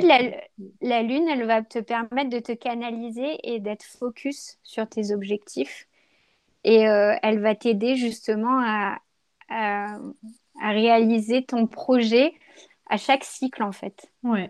[0.82, 5.88] la, lune, elle va te permettre de te canaliser et d'être focus sur tes objectifs.
[6.64, 8.98] Et euh, elle va t'aider justement à,
[9.50, 10.00] à,
[10.60, 12.34] réaliser ton projet
[12.88, 14.12] à chaque cycle, en fait.
[14.24, 14.50] Ouais.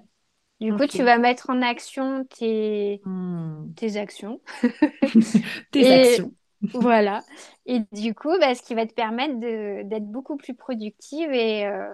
[0.62, 3.74] Du coup, tu vas mettre en action tes, hmm.
[3.76, 4.40] tes actions.
[5.72, 6.34] tes actions.
[6.74, 7.22] voilà.
[7.66, 11.94] Et du coup, bah, ce qui va te permettre d'être beaucoup plus productive et, euh,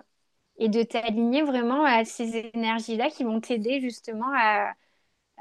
[0.61, 4.73] et de t'aligner vraiment à ces énergies-là qui vont t'aider justement à,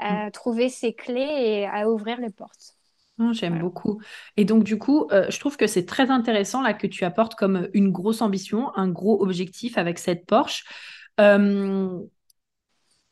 [0.00, 0.30] mm.
[0.30, 2.74] trouver ces clés et à ouvrir les portes.
[3.18, 4.00] Ah, j'aime beaucoup.
[4.38, 7.34] Et donc, du coup, euh, je trouve que c'est très intéressant là que tu apportes
[7.34, 10.64] comme une grosse ambition, un gros objectif avec cette Porsche.
[11.20, 12.00] Euh,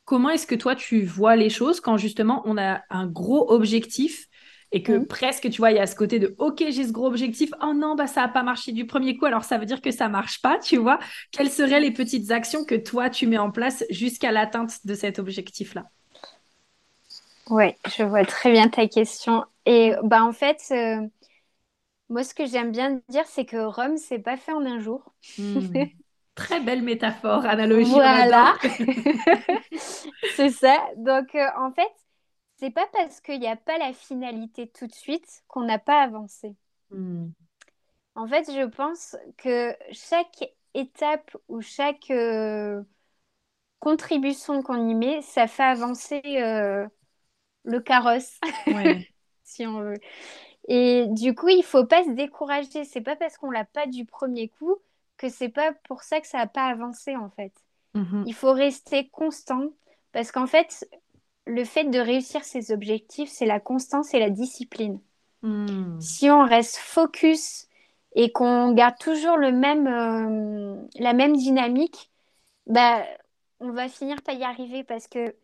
[0.05, 4.28] comment est-ce que toi, tu vois les choses quand justement on a un gros objectif
[4.71, 5.07] et que mm.
[5.07, 7.51] presque, tu vois, il y a ce côté de OK, j'ai ce gros objectif.
[7.61, 9.91] Oh non, bah ça n'a pas marché du premier coup, alors ça veut dire que
[9.91, 10.99] ça marche pas, tu vois.
[11.31, 15.19] Quelles seraient les petites actions que toi, tu mets en place jusqu'à l'atteinte de cet
[15.19, 15.85] objectif-là?
[17.49, 19.43] Oui, je vois très bien ta question.
[19.65, 21.07] Et bah en fait, euh,
[22.09, 25.13] moi, ce que j'aime bien dire, c'est que Rome, c'est pas fait en un jour.
[25.37, 25.59] Hmm.
[26.35, 27.91] Très belle métaphore, analogie.
[27.91, 28.55] Voilà.
[30.35, 30.77] c'est ça.
[30.95, 31.91] Donc, euh, en fait,
[32.59, 36.01] c'est pas parce qu'il n'y a pas la finalité tout de suite qu'on n'a pas
[36.01, 36.55] avancé.
[36.91, 37.27] Hmm.
[38.15, 40.43] En fait, je pense que chaque
[40.73, 42.83] étape ou chaque euh,
[43.79, 46.85] contribution qu'on y met, ça fait avancer euh,
[47.63, 48.39] le carrosse,
[49.43, 49.99] si on veut.
[50.67, 52.83] Et du coup, il faut pas se décourager.
[52.83, 54.75] C'est pas parce qu'on l'a pas du premier coup
[55.17, 57.53] que c'est pas pour ça que ça n'a pas avancé en fait.
[57.93, 58.23] Mhm.
[58.27, 59.69] Il faut rester constant
[60.11, 60.87] parce qu'en fait,
[61.49, 64.99] le fait de réussir ses objectifs, c'est la constance et la discipline.
[65.41, 65.99] Hmm.
[65.99, 67.67] Si on reste focus
[68.13, 72.11] et qu'on garde toujours le même, euh, la même dynamique,
[72.67, 73.03] bah,
[73.59, 75.35] on va finir par y arriver parce que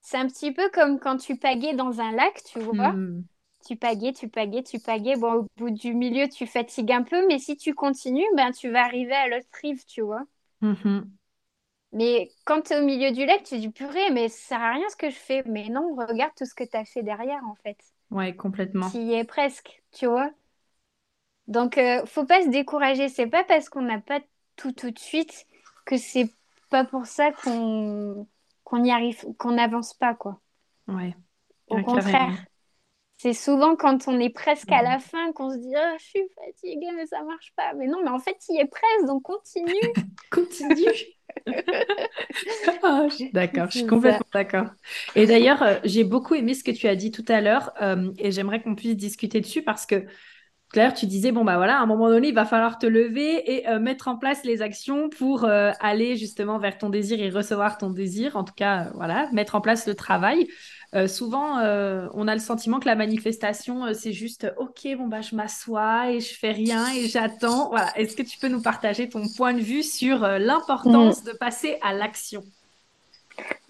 [0.00, 2.92] c'est un petit peu comme quand tu pagais dans un lac, tu vois.
[2.92, 3.24] Hmm.
[3.66, 5.16] Tu pagais, tu pagais, tu pagais.
[5.16, 8.70] Bon, au bout du milieu, tu fatigues un peu, mais si tu continues, ben, tu
[8.70, 10.24] vas arriver à l'autre rive, tu vois.
[10.62, 11.04] Mm-hmm.
[11.92, 14.72] Mais quand tu es au milieu du lac, tu dis purée, mais ça sert à
[14.72, 15.42] rien ce que je fais.
[15.46, 17.76] Mais non, regarde tout ce que tu as fait derrière, en fait.
[18.10, 18.90] Ouais, complètement.
[18.90, 20.30] Tu y es presque, tu vois.
[21.48, 23.08] Donc, euh, faut pas se décourager.
[23.08, 24.20] C'est pas parce qu'on n'a pas
[24.56, 25.46] tout tout de suite
[25.84, 26.30] que c'est
[26.70, 28.26] pas pour ça qu'on
[28.64, 30.40] qu'on y arrive, qu'on n'avance pas, quoi.
[30.88, 31.14] Ouais.
[31.68, 32.46] Au contraire,
[33.18, 36.22] c'est souvent quand on est presque à la fin qu'on se dit oh, je suis
[36.34, 37.74] fatiguée mais ça marche pas.
[37.74, 39.72] Mais non, mais en fait, il est presque, donc continue.
[40.30, 40.74] continue.
[42.82, 44.66] Ah, d'accord, je suis complètement d'accord.
[45.14, 48.12] Et d'ailleurs, euh, j'ai beaucoup aimé ce que tu as dit tout à l'heure euh,
[48.18, 50.04] et j'aimerais qu'on puisse discuter dessus parce que
[50.70, 53.52] Claire, tu disais, bon, bah voilà, à un moment donné, il va falloir te lever
[53.52, 57.76] et euh, mettre en place les actions pour aller justement vers ton désir et recevoir
[57.76, 58.36] ton désir.
[58.36, 60.48] En tout cas, voilà, mettre en place le travail.
[60.94, 65.08] Euh, souvent, euh, on a le sentiment que la manifestation, euh, c'est juste OK, bon,
[65.08, 67.70] bah, je m'assois et je fais rien et j'attends.
[67.70, 67.98] Voilà.
[67.98, 71.26] Est-ce que tu peux nous partager ton point de vue sur l'importance mm.
[71.26, 72.42] de passer à l'action?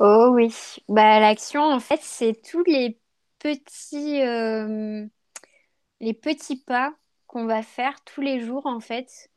[0.00, 0.52] Oh oui,
[0.88, 2.98] bah, l'action, en fait, c'est tous les
[3.38, 4.18] petits,
[6.00, 6.92] les petits pas
[7.28, 9.30] qu'on va faire tous les jours, en fait,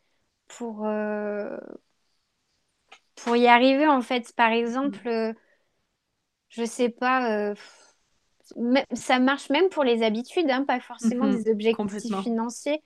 [0.48, 0.88] pour,
[3.16, 4.34] pour y arriver, en fait.
[4.36, 5.36] Par exemple,
[6.56, 7.56] je sais pas, euh,
[8.94, 12.82] ça marche même pour les habitudes, hein, pas forcément mhm, des objectifs financiers.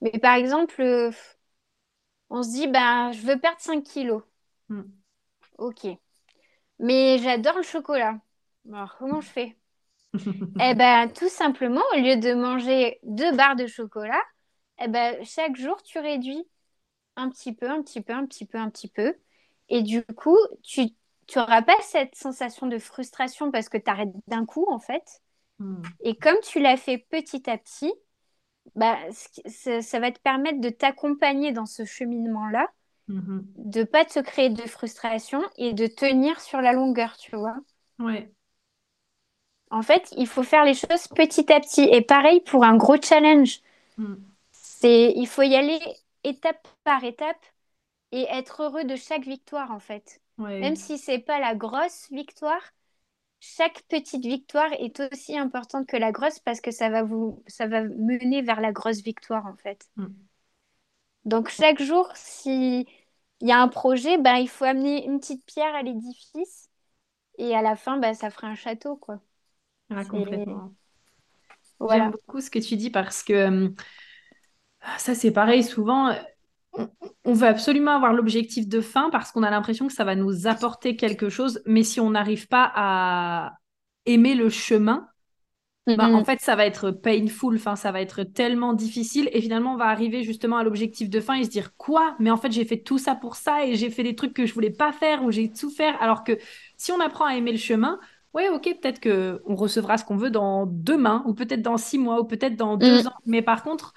[0.00, 1.10] Mais par exemple, euh,
[2.30, 4.22] on se dit, bah, je veux perdre 5 kilos.
[4.68, 4.82] Mm.
[5.58, 5.86] Ok.
[6.78, 8.20] Mais j'adore le chocolat.
[8.72, 9.56] Alors, comment je fais?
[10.60, 14.20] Eh ben, tout simplement, au lieu de manger deux barres de chocolat,
[14.82, 16.44] eh ben, chaque jour, tu réduis
[17.16, 19.14] un petit peu, un petit peu, un petit peu, un petit peu.
[19.68, 20.88] Et du coup, tu
[21.26, 25.22] tu n'auras pas cette sensation de frustration parce que tu arrêtes d'un coup, en fait.
[25.58, 25.82] Hmm.
[26.00, 27.92] Et comme tu l'as fait petit à petit,
[28.74, 32.68] bah, ça, va te permettre de t'accompagner dans ce cheminement-là,
[33.08, 33.42] mm-hmm.
[33.56, 37.56] de pas te créer de frustration et de tenir sur la longueur, tu vois.
[37.98, 38.30] Ouais.
[39.70, 41.82] En fait, il faut faire les choses petit à petit.
[41.82, 43.60] Et pareil pour un gros challenge.
[44.52, 45.78] C'est, il faut y aller
[46.24, 47.44] étape par étape
[48.12, 50.19] et être heureux de chaque victoire, en fait.
[50.48, 52.62] Même si c'est pas la grosse victoire,
[53.40, 57.66] chaque petite victoire est aussi importante que la grosse parce que ça va vous ça
[57.66, 59.88] va mener vers la grosse victoire en fait.
[59.96, 60.06] Mm.
[61.24, 62.86] Donc chaque jour, si
[63.40, 66.68] il y a un projet, ben, il faut amener une petite pierre à l'édifice
[67.38, 69.20] et à la fin, ben, ça fera un château quoi.
[69.88, 70.74] Ah, complètement.
[71.90, 73.68] J'aime beaucoup ce que tu dis parce que euh,
[74.98, 76.14] ça c'est pareil souvent
[77.24, 80.46] on veut absolument avoir l'objectif de fin parce qu'on a l'impression que ça va nous
[80.46, 83.54] apporter quelque chose, mais si on n'arrive pas à
[84.06, 85.10] aimer le chemin,
[85.96, 89.28] bah, en fait, ça va être painful, enfin, ça va être tellement difficile.
[89.32, 92.14] Et finalement, on va arriver justement à l'objectif de fin et se dire quoi?
[92.18, 94.46] Mais en fait, j'ai fait tout ça pour ça et j'ai fait des trucs que
[94.46, 96.00] je voulais pas faire ou j'ai souffert.
[96.00, 96.38] Alors que
[96.76, 97.98] si on apprend à aimer le chemin,
[98.34, 101.98] ouais, ok, peut-être que on recevra ce qu'on veut dans demain ou peut-être dans six
[101.98, 103.06] mois ou peut-être dans deux mm.
[103.08, 103.16] ans.
[103.26, 103.94] Mais par contre,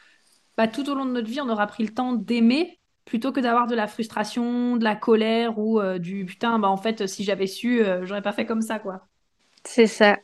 [0.57, 3.39] bah, tout au long de notre vie, on aura pris le temps d'aimer plutôt que
[3.39, 7.23] d'avoir de la frustration, de la colère ou euh, du putain, bah en fait, si
[7.23, 9.07] j'avais su, euh, j'aurais pas fait comme ça, quoi.
[9.65, 10.17] C'est ça.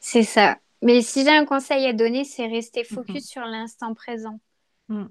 [0.00, 0.58] C'est ça.
[0.82, 3.20] Mais si j'ai un conseil à donner, c'est rester focus mhm.
[3.20, 4.40] sur l'instant présent.
[4.88, 5.06] Mm.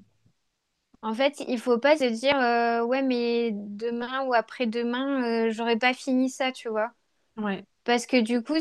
[1.03, 5.93] En fait, il faut pas se dire euh, ouais, mais demain ou après-demain, j'aurais pas
[5.93, 6.91] fini ça, tu vois.
[7.37, 7.63] Ouais.
[7.83, 8.57] Parce que du coup,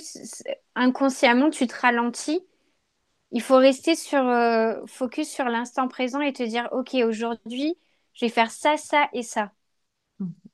[0.75, 2.41] inconsciemment, tu te ralentis
[3.33, 7.77] il faut rester sur euh, focus sur l'instant présent et te dire ok aujourd'hui
[8.15, 9.53] je vais faire ça ça et ça.
[10.19, 10.51] Mhm.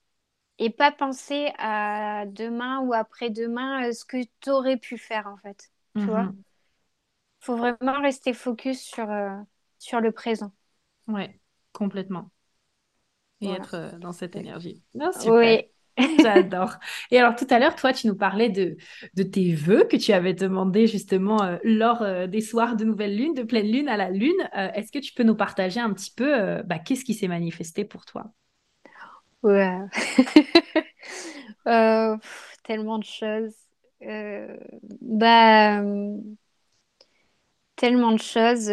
[0.59, 5.37] et pas penser à demain ou après-demain euh, ce que tu aurais pu faire en
[5.39, 5.71] fait.
[5.97, 6.31] Tu vois?
[6.31, 6.45] Mhm.
[7.41, 9.31] faut vraiment rester focus sur euh,
[9.79, 10.53] sur le présent.
[11.09, 11.41] Ouais
[11.73, 12.31] complètement.
[13.41, 14.83] Et être dans cette énergie.
[15.15, 15.71] Oui
[16.23, 16.75] J'adore.
[17.11, 18.77] Et alors tout à l'heure, toi, tu nous parlais de,
[19.15, 23.17] de tes vœux que tu avais demandé justement euh, lors euh, des soirs de nouvelle
[23.17, 24.35] lune, de pleine lune à la lune.
[24.57, 27.85] Euh, est-ce que tu peux nous partager un petit peu bah, qu'est-ce qui s'est manifesté
[27.85, 28.33] pour toi?
[29.43, 29.79] Ouais.
[32.65, 33.55] tellement de choses.
[35.01, 35.83] bah,
[37.77, 38.71] tellement de choses.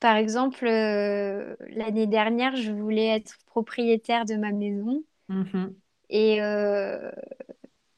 [0.00, 5.02] par exemple, l'année dernière, je voulais être propriétaire de ma maison.
[5.28, 5.74] Mm-hmm.
[6.10, 7.10] Et, euh,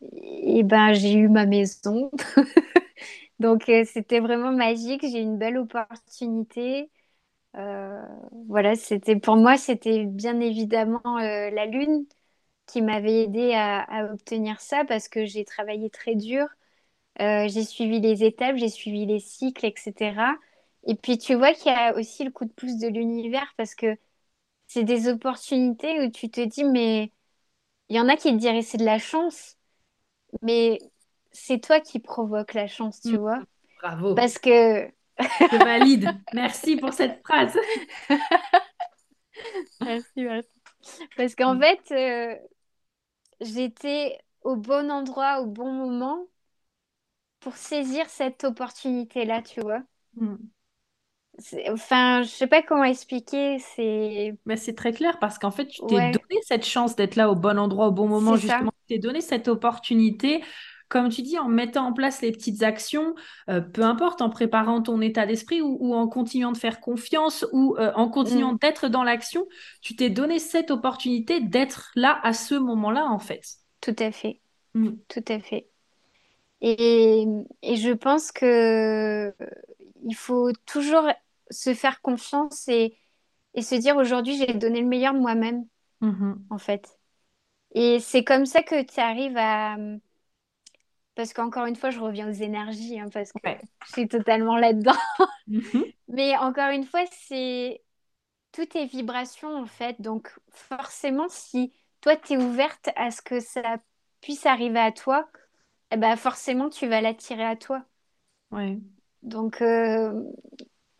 [0.03, 2.11] et ben, j'ai eu ma maison.
[3.38, 5.03] Donc, euh, c'était vraiment magique.
[5.03, 6.90] J'ai eu une belle opportunité.
[7.57, 8.03] Euh,
[8.49, 12.07] voilà, c'était pour moi, c'était bien évidemment la lune
[12.66, 16.46] qui m'avait aidé à, à, obtenir ça parce que j'ai travaillé très dur.
[17.20, 20.37] j'ai suivi les étapes, j'ai suivi les cycles, etc.
[20.87, 23.75] Et puis, tu vois qu'il y a aussi le coup de pouce de l'univers parce
[23.75, 23.96] que
[24.66, 27.12] c'est des opportunités où tu te dis, mais
[27.90, 29.59] il y en a qui te diraient c'est de la chance,
[30.42, 30.79] mais
[31.33, 33.16] c'est toi qui provoque la chance, tu mm.
[33.16, 33.42] vois.
[33.83, 34.14] Bravo.
[34.14, 34.88] Parce que.
[35.18, 36.09] Je valide.
[36.33, 37.59] Merci pour cette phrase.
[39.81, 40.48] merci, merci.
[41.16, 41.61] Parce qu'en mm.
[41.61, 42.37] fait, euh,
[43.40, 46.26] j'étais au bon endroit, au bon moment.
[47.40, 49.83] pour saisir cette opportunité-là, tu vois.
[50.14, 50.37] Mm.
[51.70, 54.35] Enfin, je sais pas comment expliquer, c'est...
[54.46, 57.35] Mais c'est très clair parce qu'en fait, tu t'es donné cette chance d'être là au
[57.35, 58.72] bon endroit, au bon moment, justement.
[58.88, 60.42] Tu t'es donné cette opportunité
[60.90, 63.14] comme tu dis, en mettant en place les petites actions,
[63.48, 67.76] euh, peu importe, en préparant ton état d'esprit ou, en continuant de faire confiance ou
[67.79, 68.59] euh, en continuant mm.
[68.59, 69.46] d'être dans l'action,
[69.83, 73.42] tu t'es donné cette opportunité d'être là à ce moment-là, en fait.
[73.81, 74.40] Tout à fait.
[74.74, 74.90] Mm.
[75.09, 75.68] Tout à fait.
[76.61, 77.24] Et,
[77.62, 79.33] je pense que
[80.03, 81.09] il faut toujours
[81.51, 82.97] se faire confiance et,
[83.61, 85.67] se dire aujourd'hui, j'ai donné le meilleur de moi-même,
[86.03, 86.37] mm-hmm.
[86.51, 86.89] en fait.
[87.75, 89.77] Et c'est comme ça que tu arrives à,
[91.21, 93.39] parce qu'encore une fois, je reviens aux énergies, hein, parce que
[93.87, 94.97] je suis totalement là-dedans.
[95.49, 95.85] Mhm.
[96.09, 97.83] Mais encore une fois, c'est
[98.53, 100.01] tout est vibration, en fait.
[100.01, 103.77] Donc, forcément, si toi, tu es ouverte à ce que ça
[104.23, 105.29] puisse arriver à toi,
[105.91, 107.85] eh ben, forcément, tu vas l'attirer à toi.
[109.23, 110.23] Donc, euh,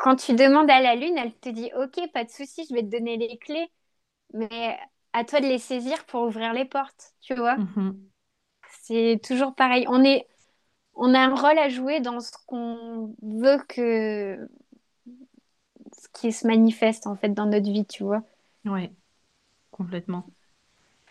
[0.01, 2.83] quand tu demandes à la Lune, elle te dit, OK, pas de souci, je vais
[2.83, 3.71] te donner les clés.
[4.33, 4.79] Mais
[5.13, 7.57] à toi de les saisir pour ouvrir les portes, tu vois.
[7.57, 8.01] Mhm.
[8.83, 9.85] C'est toujours pareil.
[9.89, 10.27] On, est,
[10.95, 14.49] on a un rôle à jouer dans ce qu'on veut que.
[15.93, 18.23] ce qui se manifeste en fait dans notre vie, tu vois.
[18.65, 18.91] Oui,
[19.71, 20.27] complètement.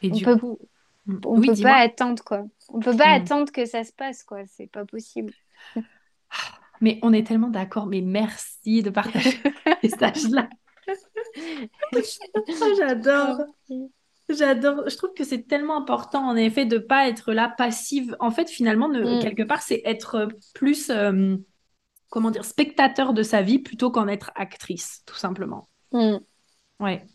[0.02, 0.60] Et on du coup.
[1.06, 1.19] Mm.
[1.25, 2.43] On ne peut pas attendre, quoi.
[2.69, 3.21] On peut pas mm.
[3.21, 4.47] attendre que ça se passe, quoi.
[4.47, 5.34] C'est pas possible.
[6.81, 7.85] Mais on est tellement d'accord.
[7.85, 9.37] Mais merci de partager
[9.81, 10.49] ces stages-là.
[11.93, 13.45] Oh, j'adore.
[14.29, 14.87] J'adore.
[14.87, 18.15] Je trouve que c'est tellement important, en effet, de pas être là passive.
[18.19, 19.19] En fait, finalement, mm.
[19.19, 21.35] quelque part, c'est être plus, euh,
[22.09, 25.67] comment dire, spectateur de sa vie plutôt qu'en être actrice, tout simplement.
[25.91, 26.17] Mm.
[26.79, 27.05] Ouais.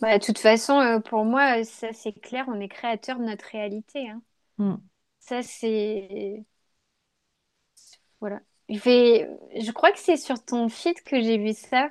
[0.00, 3.46] Bah, de toute façon, euh, pour moi, ça c'est clair, on est créateur de notre
[3.46, 4.08] réalité.
[4.08, 4.22] Hein.
[4.58, 4.76] Mm.
[5.20, 6.44] Ça, c'est.
[8.20, 8.40] Voilà.
[8.68, 9.26] Je,
[9.60, 11.90] je crois que c'est sur ton feed que j'ai vu ça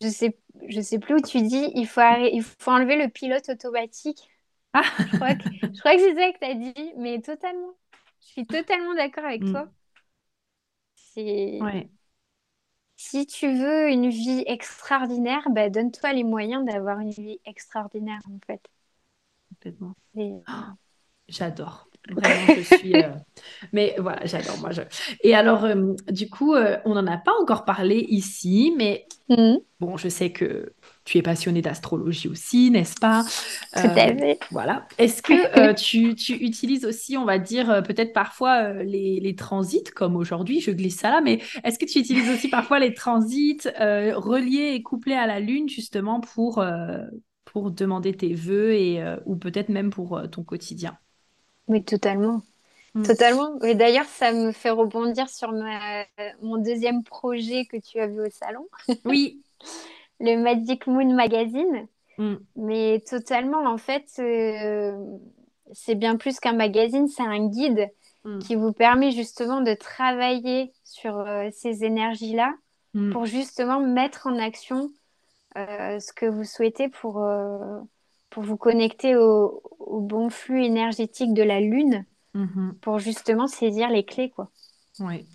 [0.00, 2.00] je sais, je sais plus où tu dis, il faut,
[2.32, 4.28] il faut enlever le pilote automatique.
[4.72, 4.82] Ah.
[4.98, 7.74] Je crois que, je crois que c'est ça que tu as dit, mais totalement.
[8.20, 9.52] Je suis totalement d'accord avec mm.
[9.52, 9.68] toi.
[10.94, 11.58] C'est...
[12.96, 18.38] Si tu veux une vie extraordinaire, bah, donne-toi les moyens d'avoir une vie extraordinaire, en
[18.46, 18.62] fait.
[19.48, 19.94] Complètement.
[21.28, 21.88] J'adore.
[22.10, 22.96] Vraiment, je suis.
[22.96, 23.10] Euh,
[23.72, 24.58] mais voilà, j'adore.
[24.58, 24.82] Moi, je...
[25.22, 29.56] Et alors, euh, du coup, euh, on n'en a pas encore parlé ici, mais mm.
[29.78, 30.72] bon, je sais que
[31.04, 33.24] tu es passionnée d'astrologie aussi, n'est-ce pas?
[33.74, 34.38] Tout à fait.
[34.50, 34.86] Voilà.
[34.98, 40.16] Est-ce que tu, tu, utilises aussi, on va dire, peut-être parfois les, les, transits, comme
[40.16, 44.72] aujourd'hui, je glisse ça là, mais est-ce que tu utilises aussi parfois les transits reliés
[44.74, 46.64] et couplés à la Lune, justement, pour,
[47.44, 50.96] pour demander tes vœux et, ou peut-être même pour ton quotidien?
[51.72, 52.42] Oui, totalement.
[52.94, 53.02] Mm.
[53.02, 53.60] Totalement.
[53.62, 55.52] Et d'ailleurs, ça me fait rebondir sur
[56.42, 58.68] mon deuxième projet que tu as vu au salon.
[59.04, 59.42] Oui.
[60.20, 61.88] le Magic Moon Magazine.
[62.18, 62.34] Mm.
[62.56, 64.96] Mais totalement, en fait, euh,
[65.72, 67.90] c'est bien plus qu'un magazine, c'est un guide
[68.24, 68.38] mm.
[68.40, 72.54] qui vous permet justement de travailler sur euh, ces énergies-là
[73.10, 74.90] pour justement mettre en action
[75.56, 77.24] euh, ce que vous souhaitez pour,
[78.32, 82.74] pour vous connecter au, bon flux énergétique de la Lune mhm.
[82.80, 84.30] pour justement saisir les clés.
[84.30, 84.50] Quoi.
[85.00, 85.26] Oui.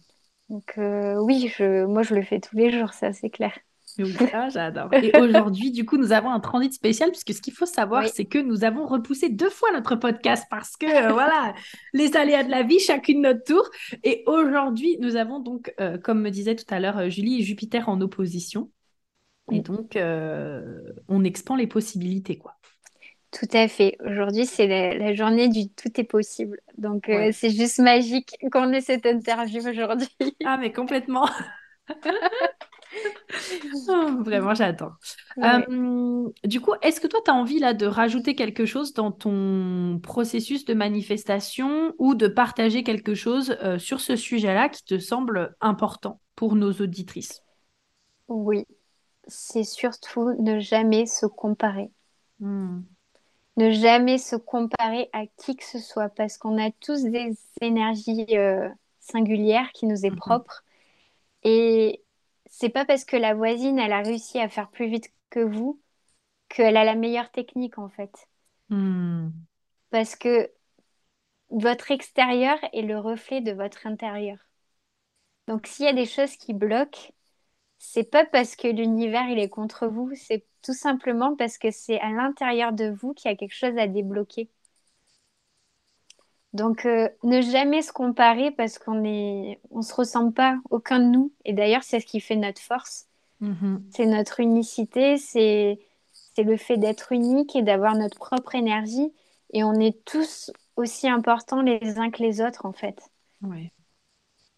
[0.50, 3.58] Donc euh, oui, je, moi je le fais tous les jours, ça c'est clair.
[3.86, 4.94] Ça j'adore.
[4.94, 8.26] Et aujourd'hui, du coup, nous avons un transit spécial puisque ce qu'il faut savoir, c'est
[8.26, 11.54] que nous avons repoussé deux fois notre podcast parce que euh, voilà,
[11.94, 13.70] les aléas de la vie, chacune notre tour.
[14.04, 18.02] Et aujourd'hui, nous avons donc, euh, comme me disait tout à l'heure Julie, Jupiter en
[18.02, 18.72] opposition.
[19.52, 19.98] Et donc,
[21.08, 22.58] on expand les possibilités, quoi.
[23.32, 23.98] Tout à fait.
[24.06, 26.62] Aujourd'hui, c'est la, journée du tout est possible.
[26.78, 30.08] Donc, euh, c'est juste magique qu'on ait cette interview aujourd'hui.
[30.46, 31.30] Ah, mais complètement.
[33.90, 34.94] Oh, vraiment, j'attends.
[35.40, 39.12] Euh, du coup, est-ce que toi, tu as envie là de rajouter quelque chose dans
[39.12, 44.98] ton processus de manifestation ou de partager quelque chose euh, sur ce sujet-là qui te
[45.00, 47.44] semble important pour nos auditrices?
[48.30, 48.66] Oui,
[49.28, 51.92] c'est surtout ne jamais se comparer.
[52.40, 52.80] Hmm
[53.58, 58.38] ne jamais se comparer à qui que ce soit parce qu'on a tous des énergies
[58.38, 60.18] euh, singulières qui nous est mhm.
[60.18, 60.64] propre
[61.44, 62.04] et
[62.50, 65.82] c'est pas parce que la voisine elle a réussi à faire plus vite que vous
[66.50, 68.30] qu'elle a la meilleure technique en fait
[68.70, 69.30] hmm.
[69.90, 70.50] parce que
[71.50, 74.38] votre extérieur est le reflet de votre intérieur
[75.48, 77.12] donc s'il y a des choses qui bloquent
[77.80, 81.98] c'est pas parce que l'univers il est contre vous, c'est tout simplement parce que c'est
[82.02, 84.50] à l'intérieur de vous qu'il y a quelque chose à débloquer.
[86.52, 91.06] Donc, euh, ne jamais se comparer parce qu'on est, on se ressemble pas, aucun de
[91.06, 91.32] nous.
[91.46, 93.08] Et d'ailleurs, c'est ce qui fait notre force.
[93.42, 93.82] Mm-hmm.
[93.92, 95.80] C'est notre unicité, c'est,
[96.36, 99.14] c'est le fait d'être unique et d'avoir notre propre énergie.
[99.54, 103.00] Et on est tous aussi importants les uns que les autres, en fait.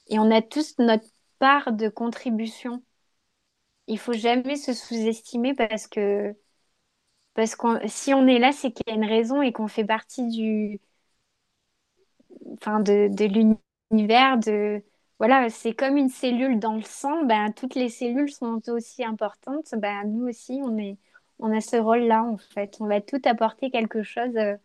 [0.07, 1.05] Et on a tous notre
[1.37, 2.81] part de contribution.
[3.89, 6.33] Il faut jamais se sous-estimer parce que
[7.33, 7.55] parce
[7.87, 10.79] si on est là, c'est qu'il y a une raison et qu'on fait partie du
[12.53, 13.25] enfin de, de
[13.91, 14.83] l'univers de
[15.19, 19.73] voilà, c'est comme une cellule dans le sang, ben toutes les cellules sont aussi importantes,
[19.77, 20.97] ben nous aussi on est
[21.39, 22.77] on a ce rôle-là en fait.
[22.81, 24.55] On va tout apporter quelque chose euh,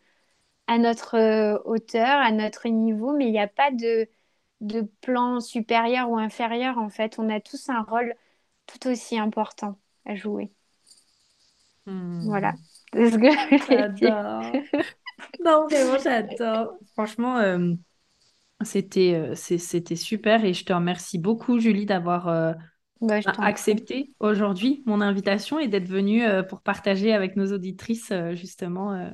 [0.68, 4.08] à notre euh, hauteur, à notre niveau, mais il n'y a pas de
[4.62, 7.18] de plan supérieur ou inférieur en fait.
[7.18, 8.14] On a tous un rôle
[8.66, 10.52] tout aussi important à jouer.
[11.86, 12.28] Hmm.
[12.28, 12.54] Voilà.
[13.68, 14.64] J'adore.
[15.44, 16.78] non, vraiment, j'adore.
[16.94, 17.74] Franchement, euh,
[18.64, 22.52] c'était euh, c'était super et je te remercie beaucoup, Julie, d'avoir euh,
[23.00, 23.44] Bah, prie.
[23.46, 29.10] accepté aujourd'hui mon invitation et d'être venue euh, pour partager avec nos auditrices justement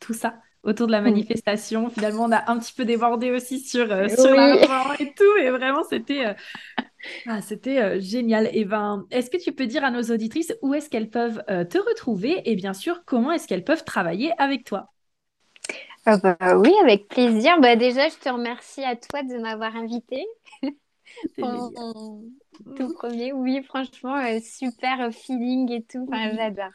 [0.00, 1.88] tout ça autour de la manifestation.
[1.90, 4.36] Finalement, on a un petit peu débordé aussi sur, euh, sur Oui.
[4.36, 6.34] l'argent et tout, et vraiment, c'était euh,
[7.26, 8.48] ah, c'était euh, génial.
[8.52, 11.64] Et ben, est-ce que tu peux dire à nos auditrices où est-ce qu'elles peuvent euh,
[11.64, 14.92] te retrouver et bien sûr, comment est-ce qu'elles peuvent travailler avec toi?
[16.06, 17.60] Ah bah oui, avec plaisir.
[17.60, 20.24] Bah déjà, je te remercie à toi de m'avoir invitée
[21.38, 22.30] pour mon
[22.74, 23.32] tout premier.
[23.32, 26.08] Oui, franchement, euh, super feeling et tout.
[26.12, 26.36] Enfin, Oui.
[26.36, 26.70] j'adore.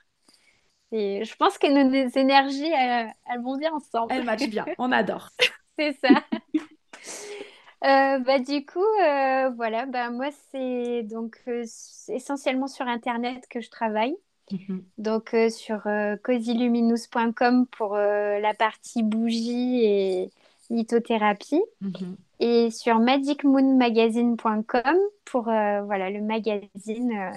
[0.91, 4.13] Et je pense que nos énergies, elles, elles vont bien ensemble.
[4.13, 5.29] Elle match bien, on adore.
[5.79, 6.23] C'est ça.
[7.83, 13.45] Euh, bah, du coup, euh, voilà, bah, moi, c'est donc euh, c'est essentiellement sur Internet
[13.49, 14.15] que je travaille.
[14.51, 15.83] Mhm, Donc, sur
[16.23, 20.29] cosyluminous.com pour la partie bougie et
[20.69, 21.61] lithothérapie.
[21.81, 22.15] mhm.
[22.39, 27.31] Et sur magicmoonmagazine.com pour voilà, le magazine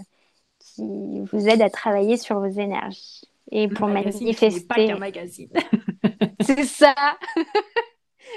[0.59, 3.23] qui vous aide à travailler sur vos énergies.
[3.53, 4.87] Et pour qui n'est pas manifester.
[4.87, 5.51] qu'un magazine.
[6.41, 6.95] C'est ça.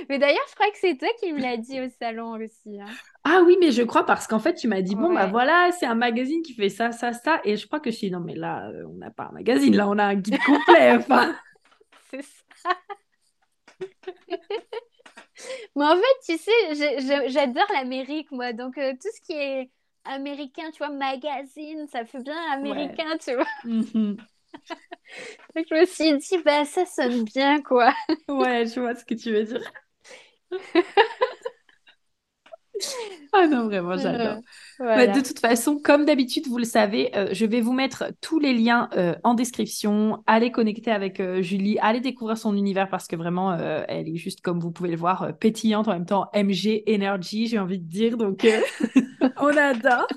[0.10, 2.80] Mais d'ailleurs, je crois que c'est toi qui me l'as dit au salon aussi.
[2.80, 2.98] hein.
[3.24, 5.86] Ah oui, mais je crois parce qu'en fait, tu m'as dit, bon, bah voilà, c'est
[5.86, 7.42] un magazine qui fait ça, ça, ça.
[7.44, 9.76] Et je crois que je suis, non, mais là, euh, on n'a pas un magazine,
[9.76, 10.92] là, on a un guide complet.
[10.98, 11.36] Enfin,
[12.12, 12.70] C'est ça.
[15.76, 18.54] Mais en fait, tu sais, j'adore l'Amérique, moi.
[18.54, 19.72] Donc, euh, tout ce qui est
[20.06, 23.46] américain, tu vois, magazine, ça fait bien américain, tu vois.
[23.64, 24.18] mhm.
[25.56, 27.94] Je me suis dit, bah, ça sonne bien, quoi.
[28.30, 29.72] Ouais, je vois ce que tu veux dire.
[33.32, 34.38] Ah non, vraiment, j'adore.
[34.38, 34.42] Euh,
[34.96, 35.08] Bah, voilà.
[35.08, 38.54] de toute façon, comme d'habitude, vous le savez, euh, je vais vous mettre tous les
[38.54, 40.24] liens euh, en description.
[40.26, 43.56] Allez connecter avec euh, Julie, allez découvrir son univers parce que vraiment,
[43.88, 47.60] elle est juste, comme vous pouvez le voir, pétillante en même temps, MG Energy, j'ai
[47.60, 48.18] envie de dire.
[48.18, 48.48] Donc,
[49.38, 50.08] on adore.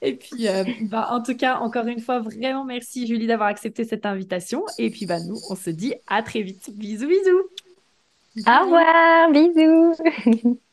[0.00, 0.46] Et puis,
[0.82, 4.64] bah, en tout cas, encore une fois, vraiment merci Julie d'avoir accepté cette invitation.
[4.78, 6.70] Et puis, bah, nous, on se dit à très vite.
[6.76, 7.42] Bisous, bisous.
[8.46, 10.56] Au revoir, bisous.